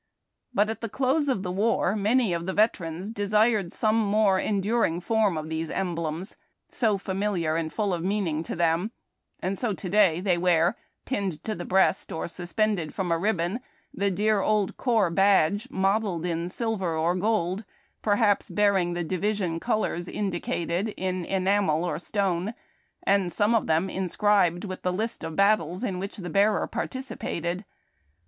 But 0.51 0.67
at 0.71 0.81
the 0.81 0.89
close 0.89 1.27
of 1.29 1.43
the 1.43 1.51
war 1.51 1.95
many 1.95 2.33
of 2.33 2.47
the 2.47 2.55
veterans 2.55 3.11
desired 3.11 3.71
some 3.71 3.97
more 3.97 4.39
enduring 4.39 4.99
form 4.99 5.37
of 5.37 5.47
these 5.47 5.69
emblems, 5.69 6.35
so 6.69 6.97
familiar 6.97 7.55
and 7.55 7.71
full 7.71 7.93
of 7.93 8.03
meaning 8.03 8.41
to 8.41 8.55
them, 8.55 8.89
and 9.41 9.59
so 9.59 9.73
to 9.73 9.89
day 9.91 10.19
they 10.19 10.39
wear 10.39 10.75
pinned 11.05 11.43
to 11.43 11.53
the 11.53 11.65
breast 11.65 12.11
or 12.11 12.27
suspended 12.27 12.95
from 12.95 13.11
a 13.11 13.17
ribbon 13.19 13.59
the 13.93 14.09
dear 14.09 14.41
old 14.41 14.75
corps 14.75 15.11
badge, 15.11 15.67
modelled 15.69 16.25
in 16.25 16.49
silver 16.49 16.97
or 16.97 17.13
gold, 17.13 17.63
perhaps 18.01 18.49
bearing 18.49 18.93
the 18.95 19.03
division 19.03 19.59
colors 19.59 20.07
indicated, 20.07 20.95
in 20.97 21.25
enamel 21.25 21.85
or 21.85 21.99
stone, 21.99 22.55
and 23.03 23.31
some 23.31 23.53
of 23.53 23.67
them 23.67 23.87
inscribed 23.87 24.65
with 24.65 24.81
the 24.81 24.91
list 24.91 25.23
of 25.23 25.35
battles 25.35 25.83
in 25.83 25.99
which 25.99 26.17
the 26.17 26.29
bearer 26.31 26.65
participated. 26.65 27.65